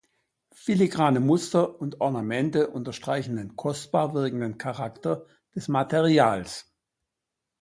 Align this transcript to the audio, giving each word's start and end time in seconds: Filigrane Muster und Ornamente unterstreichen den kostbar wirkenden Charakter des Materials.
Filigrane 0.51 1.19
Muster 1.19 1.79
und 1.79 2.01
Ornamente 2.01 2.71
unterstreichen 2.71 3.35
den 3.35 3.55
kostbar 3.55 4.15
wirkenden 4.15 4.57
Charakter 4.57 5.27
des 5.55 5.67
Materials. 5.67 6.73